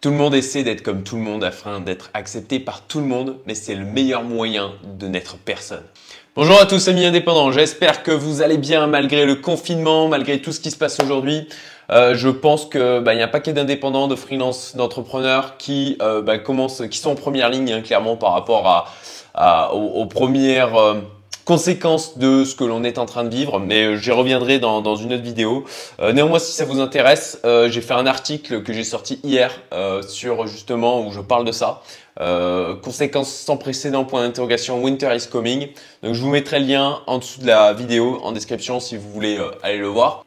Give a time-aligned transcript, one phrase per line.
[0.00, 3.04] Tout le monde essaie d'être comme tout le monde afin d'être accepté par tout le
[3.04, 5.82] monde, mais c'est le meilleur moyen de n'être personne.
[6.34, 10.52] Bonjour à tous amis indépendants, j'espère que vous allez bien malgré le confinement, malgré tout
[10.52, 11.46] ce qui se passe aujourd'hui.
[11.90, 16.22] Euh, je pense que bah, y a un paquet d'indépendants, de freelance, d'entrepreneurs qui euh,
[16.22, 18.90] bah, commencent, qui sont en première ligne hein, clairement par rapport
[19.34, 20.94] à, aux, premières euh,
[21.50, 24.94] conséquences de ce que l'on est en train de vivre, mais euh, j'y reviendrai dans,
[24.94, 25.64] une autre vidéo.
[25.98, 29.50] Euh, néanmoins, si ça vous intéresse, euh, j'ai fait un article que j'ai sorti hier
[30.06, 31.82] sur justement où je parle de ça.
[32.84, 35.70] conséquences sans précédent, point d'interrogation, Winter is coming.
[36.04, 39.10] Donc je vous mettrai le lien en dessous de la vidéo, en description si vous
[39.10, 40.24] voulez aller le voir.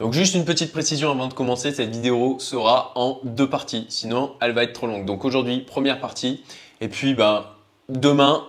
[0.00, 4.32] Donc juste une petite précision avant de commencer, cette vidéo sera en deux parties, sinon
[4.40, 5.04] elle va être trop longue.
[5.04, 6.42] Donc aujourd'hui, première partie,
[6.80, 7.44] et puis ben,
[7.88, 8.44] demain,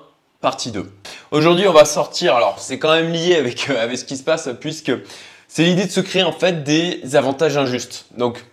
[0.46, 0.86] partie 2.
[1.32, 4.22] Aujourd'hui, on va sortir, alors c'est quand même lié avec, euh, avec ce qui se
[4.22, 4.92] passe, puisque
[5.48, 8.06] c'est l'idée de se créer en fait des avantages injustes.
[8.16, 8.46] Donc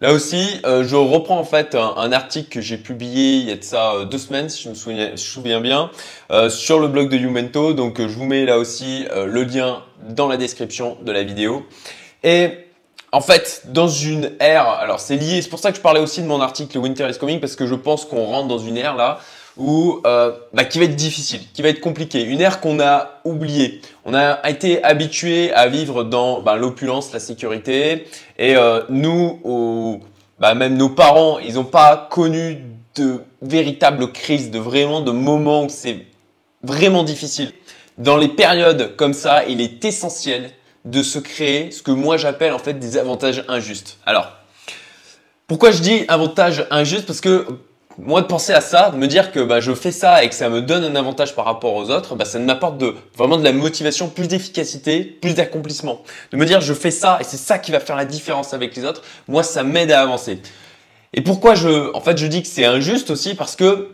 [0.00, 3.56] là aussi, euh, je reprends en fait un, article que j'ai publié il y a
[3.56, 5.90] de ça euh, deux semaines, si je me souviens, souviens bien,
[6.48, 7.74] sur le blog de Youmento.
[7.74, 11.66] Donc je vous mets là aussi le lien dans la description de la vidéo.
[12.24, 12.52] Et
[13.12, 16.22] en fait, dans une ère, alors c'est lié, c'est pour ça que je parlais aussi
[16.22, 18.96] de mon article Winter is Coming, parce que je pense qu'on rentre dans une ère
[18.96, 19.18] là
[19.56, 23.20] ou euh, bah, qui va être difficile, qui va être compliqué, une ère qu'on a
[23.24, 23.80] oubliée.
[24.04, 28.06] On a été habitué à vivre dans bah, l'opulence, la sécurité,
[28.38, 30.02] et euh, nous,
[30.38, 32.58] bah, même nos parents, ils n'ont pas connu
[32.96, 36.06] de véritables crises, de vraiment de moments où c'est
[36.62, 37.52] vraiment difficile.
[37.98, 40.50] Dans les périodes comme ça, il est essentiel
[40.84, 43.98] de se créer ce que moi j'appelle en fait des avantages injustes.
[44.06, 44.32] Alors,
[45.46, 47.06] pourquoi je dis avantages injustes?
[47.06, 47.46] Parce que
[47.98, 50.34] moi de penser à ça, de me dire que bah, je fais ça et que
[50.34, 53.44] ça me donne un avantage par rapport aux autres, bah, ça m'apporte de, vraiment de
[53.44, 56.02] la motivation, plus d'efficacité, plus d'accomplissement.
[56.30, 58.76] De me dire je fais ça et c'est ça qui va faire la différence avec
[58.76, 60.40] les autres, moi ça m'aide à avancer.
[61.14, 63.88] Et pourquoi je, en fait, je dis que c'est injuste aussi parce que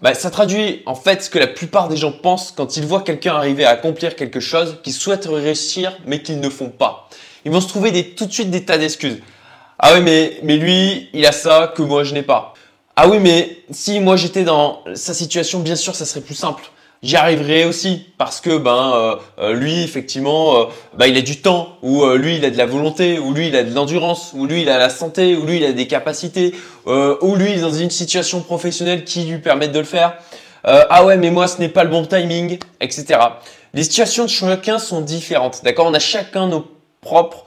[0.00, 3.02] bah, ça traduit en fait ce que la plupart des gens pensent quand ils voient
[3.02, 7.08] quelqu'un arriver à accomplir quelque chose qu'ils souhaitent réussir mais qu'ils ne font pas.
[7.44, 9.18] Ils vont se trouver des, tout de suite des tas d'excuses.
[9.78, 12.54] Ah oui mais, mais lui, il a ça que moi je n'ai pas.
[13.02, 16.64] Ah oui, mais si moi j'étais dans sa situation, bien sûr, ça serait plus simple.
[17.02, 20.64] J'y arriverais aussi parce que ben euh, euh, lui effectivement euh,
[20.98, 23.56] ben, il a du temps ou lui il a de la volonté ou lui il
[23.56, 26.54] a de l'endurance ou lui il a la santé ou lui il a des capacités
[26.84, 30.18] ou lui il est dans une situation professionnelle qui lui permettent de le faire.
[30.64, 33.18] ah ouais mais moi ce n'est pas le bon timing etc.
[33.72, 35.86] Les situations de chacun sont différentes d'accord?
[35.86, 36.66] On a chacun nos
[37.00, 37.46] propres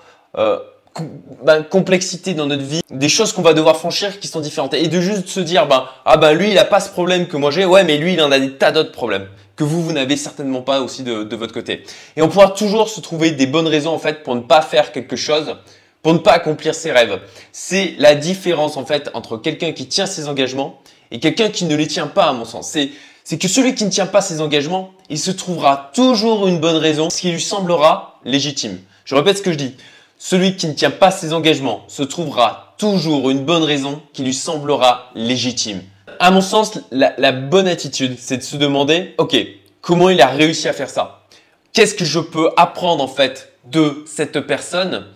[1.44, 4.74] ben, complexité dans notre vie, des choses qu'on va devoir franchir qui sont différentes.
[4.74, 7.38] Et de juste se dire, ben, ah ben lui, il a pas ce problème que
[7.38, 9.92] moi j'ai, ouais, mais lui, il en a des tas d'autres problèmes que vous, vous
[9.92, 11.84] n'avez certainement pas aussi de, de, votre côté.
[12.16, 14.92] Et on pourra toujours se trouver des bonnes raisons, en fait, pour ne pas faire
[14.92, 15.56] quelque chose,
[16.02, 17.20] pour ne pas accomplir ses rêves.
[17.52, 20.82] C'est la différence, en fait, entre quelqu'un qui tient ses engagements
[21.12, 22.70] et quelqu'un qui ne les tient pas, à mon sens.
[22.70, 22.90] C'est,
[23.24, 26.78] c'est que celui qui ne tient pas ses engagements, il se trouvera toujours une bonne
[26.78, 28.80] raison, ce qui lui semblera légitime.
[29.06, 29.76] Je répète ce que je dis.
[30.26, 34.34] Celui qui ne tient pas ses engagements se trouvera toujours une bonne raison qui lui
[34.34, 35.82] semblera légitime.
[36.18, 39.36] À mon sens, la, bonne attitude, c'est de se demander, ok,
[39.82, 41.26] comment il a réussi à faire ça?
[41.74, 45.08] Qu'est-ce que je peux apprendre en fait de cette personne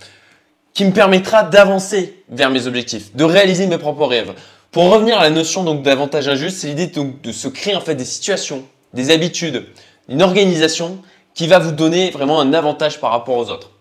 [0.74, 4.34] qui me permettra d'avancer vers mes objectifs, de réaliser mes propres rêves?
[4.72, 7.96] Pour revenir à la notion donc d'avantage injuste, c'est l'idée de se créer en fait
[7.96, 9.68] des situations, des habitudes,
[10.10, 10.98] une organisation
[11.34, 13.72] qui va vous donner vraiment un avantage par rapport aux autres.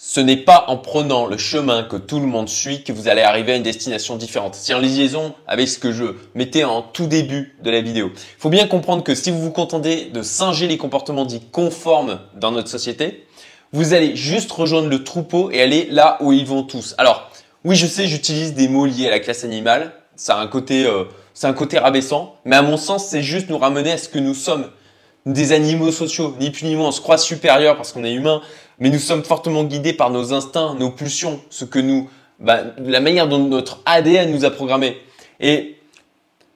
[0.00, 3.22] Ce n'est pas en prenant le chemin que tout le monde suit que vous allez
[3.22, 4.54] arriver à une destination différente.
[4.54, 6.04] C'est en liaison avec ce que je
[6.36, 8.12] mettais en tout début de la vidéo.
[8.14, 12.20] Il faut bien comprendre que si vous vous contentez de singer les comportements dits conformes
[12.36, 13.26] dans notre société,
[13.72, 16.94] vous allez juste rejoindre le troupeau et aller là où ils vont tous.
[16.96, 17.28] Alors,
[17.64, 19.92] oui, je sais, j'utilise des mots liés à la classe animale.
[20.14, 23.50] Ça a un côté, euh, c'est un côté rabaissant, mais à mon sens, c'est juste
[23.50, 24.70] nous ramener à ce que nous sommes
[25.26, 26.88] des animaux sociaux, ni plus ni moins.
[26.88, 28.40] On se croit supérieur parce qu'on est humain,
[28.80, 32.08] mais nous sommes fortement guidés par nos instincts, nos pulsions, ce que nous,
[32.38, 34.96] bah, la manière dont notre ADN nous a programmé.
[35.40, 35.76] Et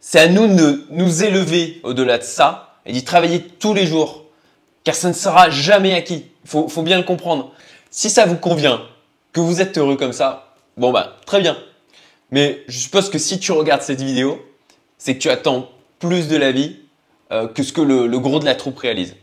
[0.00, 4.25] c'est à nous de nous élever au-delà de ça et d'y travailler tous les jours,
[4.85, 6.26] car ça ne sera jamais acquis.
[6.44, 7.52] Il faut, faut bien le comprendre.
[7.91, 8.82] Si ça vous convient,
[9.32, 11.56] que vous êtes heureux comme ça, bon bah très bien.
[12.31, 14.44] Mais je suppose que si tu regardes cette vidéo,
[14.99, 15.69] c'est que tu attends
[15.99, 16.76] plus de la vie
[17.31, 19.17] euh, que ce que le, le, gros de la troupe réalise.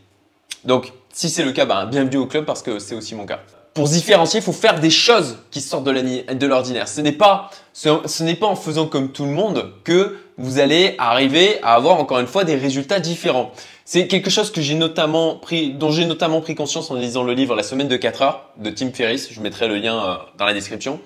[0.64, 3.40] Donc si c'est le cas, ben, bienvenue au club parce que c'est aussi mon cas.
[3.74, 6.88] Pour se différencier, il faut faire des choses qui sortent de l'ordinaire.
[6.88, 10.96] Ce n'est pas, ce, n'est pas en faisant comme tout le monde que vous allez
[10.98, 13.52] arriver à avoir encore une fois des résultats différents.
[13.84, 17.32] C'est quelque chose que j'ai notamment pris, dont j'ai notamment pris conscience en lisant le
[17.32, 19.28] livre La semaine de 4 heures de Tim Ferriss.
[19.30, 21.00] Je mettrai le lien euh, dans la description.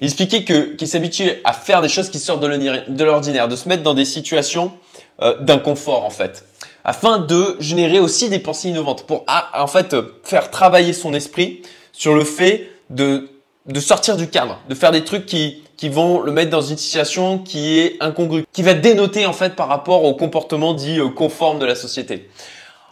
[0.00, 3.68] Il expliquait que qu'il s'habituait à faire des choses qui sortent de l'ordinaire, de se
[3.68, 4.72] mettre dans des situations
[5.22, 6.44] euh, d'inconfort en fait,
[6.88, 9.94] afin de générer aussi des pensées innovantes pour en fait
[10.24, 11.60] faire travailler son esprit
[11.92, 13.28] sur le fait de
[13.66, 16.78] de sortir du cadre, de faire des trucs qui qui vont le mettre dans une
[16.78, 21.10] situation qui est incongrue, qui va dénoter en fait par rapport au comportement dit euh,
[21.10, 22.30] conforme de la société.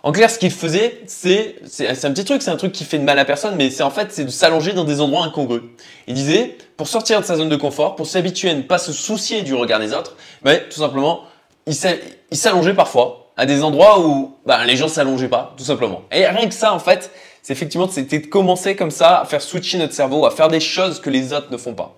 [0.02, 2.98] En clair, ce qu'il faisait, c'est, c'est, un petit truc, c'est un truc qui fait
[2.98, 5.62] de mal à personne, mais c'est en fait, c'est de s'allonger dans des endroits incongrus.
[6.06, 8.92] Il disait, pour sortir de sa zone de confort, pour s'habituer à ne pas se
[8.92, 11.22] soucier du regard des autres, mais tout simplement,
[11.66, 16.02] il s'allongeait parfois à des endroits où bah, les gens s'allongeaient pas, tout simplement.
[16.10, 17.10] Et rien que ça, en fait,
[17.42, 20.60] c'est effectivement, c'était de commencer comme ça à faire switcher notre cerveau, à faire des
[20.60, 21.94] choses que les autres ne font pas.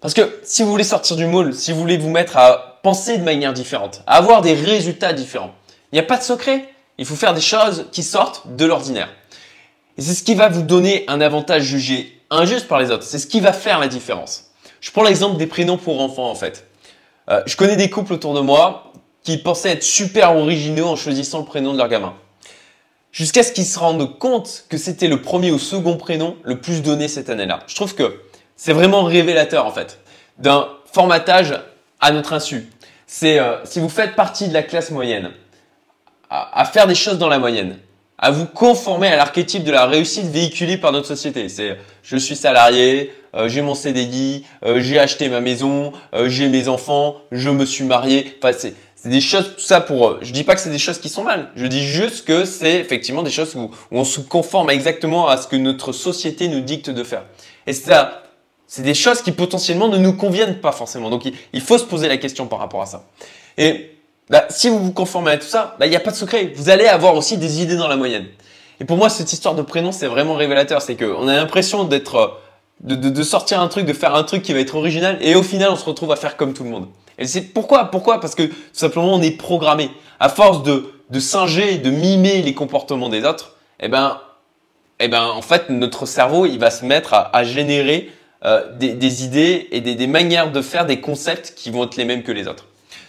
[0.00, 3.16] Parce que si vous voulez sortir du moule, si vous voulez vous mettre à penser
[3.16, 5.54] de manière différente, à avoir des résultats différents,
[5.92, 6.68] il n'y a pas de secret.
[6.98, 9.08] Il faut faire des choses qui sortent de l'ordinaire.
[9.98, 13.04] Et c'est ce qui va vous donner un avantage jugé injuste par les autres.
[13.04, 14.50] C'est ce qui va faire la différence.
[14.80, 16.66] Je prends l'exemple des prénoms pour enfants en fait.
[17.30, 18.92] Euh, je connais des couples autour de moi
[19.26, 22.14] qui pensaient être super originaux en choisissant le prénom de leur gamin.
[23.10, 26.80] Jusqu'à ce qu'ils se rendent compte que c'était le premier ou second prénom le plus
[26.80, 27.60] donné cette année-là.
[27.66, 28.20] Je trouve que
[28.54, 29.98] c'est vraiment révélateur en fait
[30.38, 31.60] d'un formatage
[32.00, 32.70] à notre insu.
[33.08, 35.30] C'est euh, si vous faites partie de la classe moyenne,
[36.30, 37.78] à, faire des choses dans la moyenne,
[38.18, 41.48] à vous conformer à l'archétype de la réussite véhiculée par notre société.
[41.48, 45.92] C'est je suis salarié, euh, j'ai mon CDI, euh, j'ai acheté ma maison,
[46.26, 48.36] j'ai mes enfants, je me suis marié.
[48.40, 48.74] Enfin, c'est
[49.06, 50.18] c'est des choses, tout ça pour.
[50.20, 51.50] Je dis pas que c'est des choses qui sont mal.
[51.54, 55.46] Je dis juste que c'est effectivement des choses où, on se conforme exactement à ce
[55.46, 57.22] que notre société nous dicte de faire.
[57.68, 58.24] Et ça,
[58.66, 61.08] c'est des choses qui potentiellement ne nous conviennent pas forcément.
[61.08, 61.22] Donc
[61.52, 63.04] il, faut se poser la question par rapport à ça.
[63.56, 63.92] Et
[64.28, 66.52] bah, si vous vous conformez à tout ça, bah, il n'y a pas de secret.
[66.56, 68.26] Vous allez avoir aussi des idées dans la moyenne.
[68.80, 70.82] Et pour moi, cette histoire de prénom, c'est vraiment révélateur.
[70.82, 72.40] C'est qu'on a l'impression d'être,
[72.80, 75.44] de, de, sortir un truc, de faire un truc qui va être original, et au
[75.44, 76.88] final, on se retrouve à faire comme tout le monde.
[77.18, 78.20] Et c'est pourquoi Pourquoi?
[78.20, 79.90] Parce que tout simplement, on est programmé.
[80.20, 84.20] À force de, de singer, de mimer les comportements des autres, eh ben,
[84.98, 88.10] eh ben, en fait, notre cerveau, il va se mettre à, à générer
[88.44, 92.22] euh, des, idées et des, manières de faire des concepts qui vont être les mêmes
[92.22, 92.66] que les autres.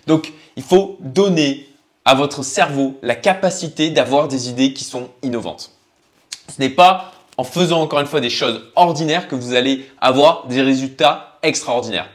[0.07, 1.67] Donc, il faut donner
[2.05, 5.71] à votre cerveau la capacité d'avoir des idées qui sont innovantes.
[6.47, 10.47] Ce n'est pas en faisant encore une fois des choses ordinaires que vous allez avoir
[10.47, 12.09] des résultats extraordinaires.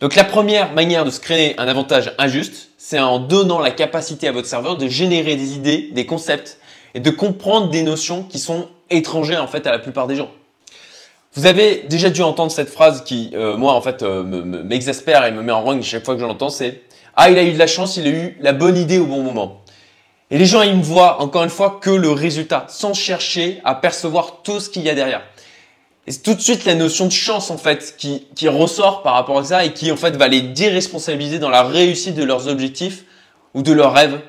[0.00, 4.28] Donc la première manière de se créer un avantage injuste, c'est en donnant la capacité
[4.28, 6.58] à votre cerveau de générer des idées, des concepts
[6.94, 10.30] et de comprendre des notions qui sont étrangères en fait à la plupart des gens.
[11.32, 15.32] Vous avez déjà dû entendre cette phrase qui, euh, moi, en fait, euh, m'exaspère et
[15.32, 16.82] me met en rogne chaque fois que je l'entends, c'est
[17.16, 19.22] «Ah, il a eu de la chance, il a eu la bonne idée au bon
[19.22, 19.62] moment».
[20.30, 23.74] Et les gens, ils me voient, encore une fois, que le résultat, sans chercher à
[23.74, 25.22] percevoir tout ce qu'il y a derrière.
[26.06, 29.14] Et c'est tout de suite la notion de chance, en fait, qui, qui ressort par
[29.14, 32.46] rapport à ça et qui, en fait, va les déresponsabiliser dans la réussite de leurs
[32.48, 33.04] objectifs
[33.54, 34.20] ou de leurs rêves.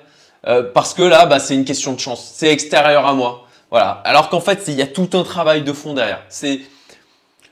[0.48, 2.32] Euh, parce que là, bah, c'est une question de chance.
[2.36, 3.48] C'est extérieur à moi.
[3.70, 4.02] Voilà.
[4.06, 6.24] Alors qu'en fait, il y a tout un travail de fond derrière.
[6.30, 6.62] C'est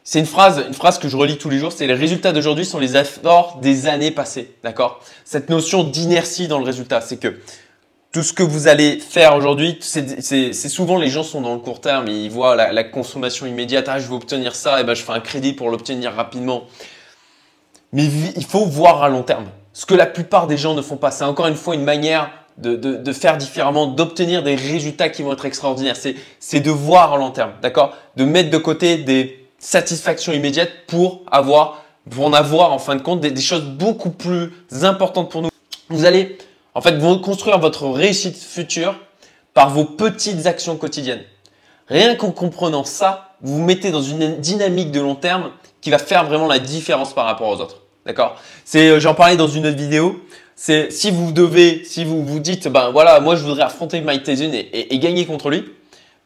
[0.07, 1.71] c'est une phrase, une phrase que je relis tous les jours.
[1.71, 4.54] C'est les résultats d'aujourd'hui sont les efforts des années passées.
[4.63, 5.01] D'accord?
[5.25, 7.39] Cette notion d'inertie dans le résultat, c'est que
[8.15, 11.81] tout ce que vous allez faire aujourd'hui, c'est souvent les gens sont dans le court
[11.81, 13.89] terme, ils voient la, consommation immédiate.
[13.89, 16.63] Ah, je veux obtenir ça, et ben je fais un crédit pour l'obtenir rapidement.
[17.91, 19.47] Mais il faut voir à long terme.
[19.73, 21.11] Ce que la plupart des gens ne font pas.
[21.11, 25.44] C'est encore une fois une manière de, faire différemment, d'obtenir des résultats qui vont être
[25.44, 25.97] extraordinaires.
[26.40, 27.97] C'est de voir à long terme, d'accord?
[28.16, 33.01] De mettre de côté des satisfaction immédiate pour avoir, pour en avoir en fin de
[33.01, 35.49] compte des, choses beaucoup plus importantes pour nous.
[35.90, 36.37] Vous allez
[36.75, 38.95] en fait vous construire votre réussite future
[39.55, 41.23] par vos petites actions quotidiennes.
[41.87, 45.51] Rien qu'en comprenant ça, vous vous mettez dans une dynamique de long terme
[45.81, 47.81] qui va faire vraiment la différence par rapport aux autres.
[48.05, 48.35] D'accord?
[48.63, 50.21] C'est, euh, j'en parlais dans une autre vidéo.
[50.55, 54.23] C'est si vous devez, si vous vous dites, ben voilà, moi je voudrais affronter Mike
[54.23, 55.65] Tyson et gagner contre lui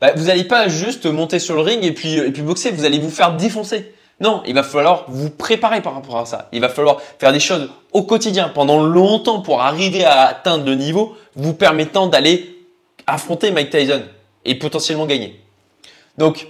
[0.02, 2.86] bah, vous n'allez pas juste monter sur le ring et puis, et puis boxer, vous
[2.86, 3.92] allez vous faire défoncer.
[4.20, 6.50] Non, il va falloir vous préparer par rapport à ça.
[6.52, 10.76] Il va falloir faire des choses au quotidien pendant longtemps pour arriver à atteindre le
[10.76, 12.58] niveau vous permettant d'aller
[13.08, 14.04] affronter Mike Tyson
[14.46, 15.40] et potentiellement gagner.
[16.18, 16.48] Donc,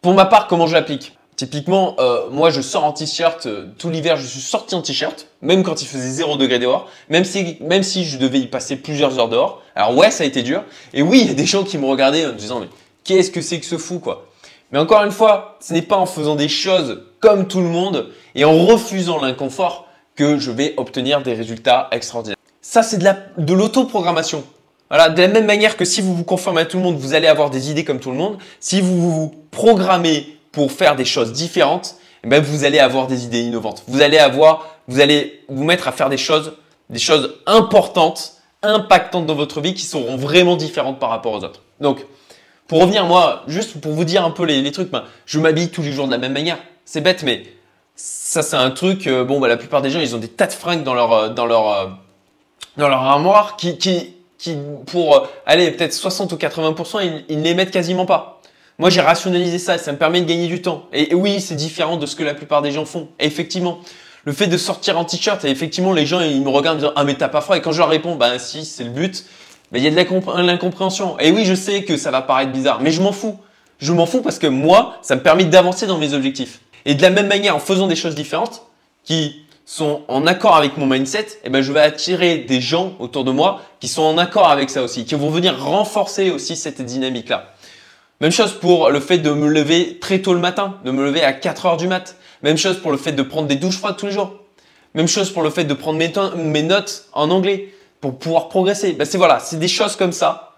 [0.00, 1.16] pour ma part, comment je l'applique?
[1.36, 5.26] Typiquement, euh, moi je sors en t-shirt euh, tout l'hiver, je suis sorti en t-shirt,
[5.42, 8.76] même quand il faisait 0 degré dehors, même si, même si je devais y passer
[8.76, 9.60] plusieurs heures dehors.
[9.74, 10.62] Alors ouais, ça a été dur.
[10.92, 12.68] Et oui, il y a des gens qui me regardaient en me disant mais
[13.02, 14.28] qu'est-ce que c'est que ce fou quoi?
[14.74, 18.08] Mais encore une fois, ce n'est pas en faisant des choses comme tout le monde
[18.34, 22.36] et en refusant l'inconfort que je vais obtenir des résultats extraordinaires.
[22.60, 24.42] Ça c'est de la de l'autoprogrammation.
[24.90, 27.14] Voilà, de la même manière que si vous vous conformez à tout le monde, vous
[27.14, 28.36] allez avoir des idées comme tout le monde.
[28.58, 33.26] Si vous vous programmez pour faire des choses différentes, eh ben vous allez avoir des
[33.26, 33.84] idées innovantes.
[33.86, 36.54] Vous allez avoir, vous allez vous mettre à faire des choses,
[36.90, 41.62] des choses importantes, impactantes dans votre vie qui seront vraiment différentes par rapport aux autres.
[41.80, 42.04] Donc,
[42.66, 45.82] pour revenir, moi, juste pour vous dire un peu les, trucs, ben, je m'habille tous
[45.82, 46.58] les jours de la même manière.
[46.84, 47.44] C'est bête, mais
[47.94, 49.06] ça, c'est un truc.
[49.06, 51.12] Euh, bon, bah, la plupart des gens, ils ont des tas de fringues dans leur,
[51.12, 51.86] euh, dans leur, euh,
[52.76, 54.56] dans leur armoire qui, qui, qui
[54.86, 58.40] pour aller peut-être 60 ou 80%, ils, ils les mettent quasiment pas.
[58.78, 60.88] Moi, j'ai rationalisé ça, ça me permet de gagner du temps.
[60.92, 63.08] Et oui, c'est différent de ce que la plupart des gens font.
[63.20, 63.80] effectivement,
[64.24, 66.92] le fait de sortir en t-shirt, et effectivement, les gens, ils me regardent en disant
[66.96, 67.56] Ah, mais t'as pas froid.
[67.56, 69.24] Et quand je leur réponds Bah, si, c'est le but,
[69.78, 71.18] il y a de l'incompréhension.
[71.18, 73.38] Et oui, je sais que ça va paraître bizarre, mais je m'en fous.
[73.78, 76.60] Je m'en fous parce que moi, ça me permet d'avancer dans mes objectifs.
[76.84, 78.62] Et de la même manière, en faisant des choses différentes,
[79.04, 83.24] qui sont en accord avec mon mindset, eh ben, je vais attirer des gens autour
[83.24, 86.82] de moi qui sont en accord avec ça aussi, qui vont venir renforcer aussi cette
[86.82, 87.54] dynamique-là.
[88.20, 91.22] Même chose pour le fait de me lever très tôt le matin, de me lever
[91.22, 92.16] à 4 heures du mat.
[92.42, 94.34] Même chose pour le fait de prendre des douches froides tous les jours.
[94.94, 95.98] Même chose pour le fait de prendre
[96.36, 97.73] mes, notes en anglais
[98.04, 98.92] pour pouvoir progresser.
[98.92, 100.56] Ben c'est voilà, c'est des choses comme ça.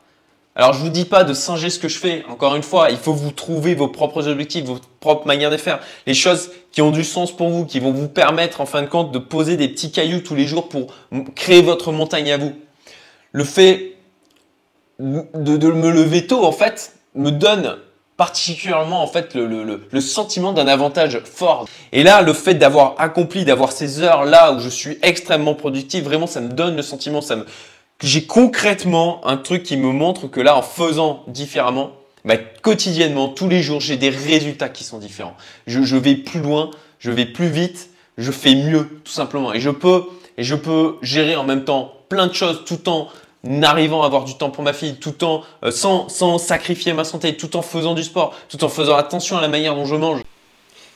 [0.57, 2.25] Alors je vous dis pas de singer ce que je fais.
[2.29, 5.79] Encore une fois, il faut vous trouver vos propres objectifs, vos propres manières de faire,
[6.09, 8.89] les choses qui ont du sens pour vous, qui vont vous permettre en fin de
[8.89, 10.93] compte de poser des petits cailloux tous les jours pour
[11.37, 12.53] créer votre montagne à vous.
[13.31, 13.93] Le fait
[14.99, 17.77] de, de me lever tôt, en fait, me donne
[18.17, 21.67] particulièrement en fait le, le, le sentiment d'un avantage fort.
[21.93, 26.05] Et là, le fait d'avoir accompli, d'avoir ces heures là où je suis extrêmement productif,
[26.05, 27.47] vraiment, ça me donne le sentiment, ça me,
[28.03, 31.93] j'ai concrètement un truc qui me montre que là, en faisant différemment,
[32.25, 35.37] bah, quotidiennement, tous les jours, j'ai des résultats qui sont différents.
[35.67, 39.53] Je, je vais plus loin, je vais plus vite, je fais mieux, tout simplement.
[39.55, 40.05] Et je peux,
[40.37, 43.09] et je peux gérer en même temps plein de choses tout en
[43.47, 47.05] n'arrivant à avoir du temps pour ma fille, tout en euh, sans, sans sacrifier ma
[47.05, 49.97] santé, tout en faisant du sport, tout en faisant attention à la manière dont je
[49.97, 50.23] mange.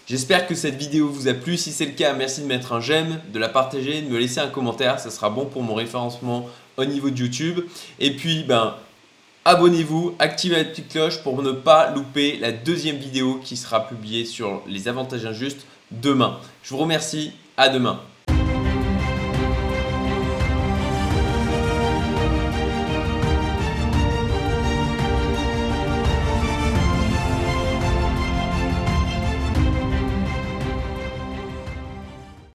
[0.06, 1.56] J'espère que cette vidéo vous a plu.
[1.56, 4.40] Si c'est le cas, merci de mettre un j'aime, de la partager, de me laisser
[4.40, 4.98] un commentaire.
[4.98, 7.60] Ça sera bon pour mon référencement au niveau de YouTube.
[8.00, 8.74] Et puis, ben,
[9.44, 14.24] abonnez-vous, activez la petite cloche pour ne pas louper la deuxième vidéo qui sera publiée
[14.24, 16.40] sur les avantages injustes demain.
[16.64, 17.32] Je vous remercie.
[17.56, 18.00] À demain.